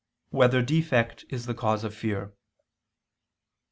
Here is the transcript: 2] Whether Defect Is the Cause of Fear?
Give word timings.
2] 0.31 0.37
Whether 0.37 0.61
Defect 0.63 1.25
Is 1.29 1.45
the 1.45 1.53
Cause 1.53 1.83
of 1.83 1.93
Fear? 1.93 2.33